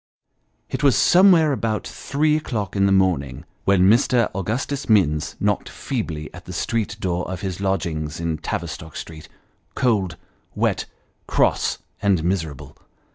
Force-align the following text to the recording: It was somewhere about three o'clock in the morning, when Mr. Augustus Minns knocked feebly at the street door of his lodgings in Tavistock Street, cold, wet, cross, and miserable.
It 0.67 0.81
was 0.81 0.95
somewhere 0.97 1.51
about 1.51 1.85
three 1.87 2.35
o'clock 2.35 2.75
in 2.75 2.87
the 2.87 2.91
morning, 2.91 3.45
when 3.65 3.87
Mr. 3.87 4.31
Augustus 4.33 4.89
Minns 4.89 5.35
knocked 5.39 5.69
feebly 5.69 6.33
at 6.33 6.45
the 6.45 6.53
street 6.53 6.97
door 6.99 7.29
of 7.29 7.41
his 7.41 7.61
lodgings 7.61 8.19
in 8.19 8.39
Tavistock 8.39 8.95
Street, 8.95 9.29
cold, 9.75 10.17
wet, 10.55 10.85
cross, 11.27 11.77
and 12.01 12.23
miserable. 12.23 12.75